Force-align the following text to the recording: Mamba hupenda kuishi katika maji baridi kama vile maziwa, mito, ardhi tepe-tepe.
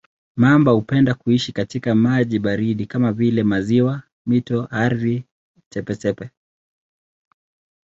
Mamba 0.35 0.71
hupenda 0.71 1.13
kuishi 1.13 1.51
katika 1.51 1.95
maji 1.95 2.39
baridi 2.39 2.85
kama 2.85 3.13
vile 3.13 3.43
maziwa, 3.43 4.01
mito, 4.25 4.67
ardhi 4.71 5.23
tepe-tepe. 5.69 6.29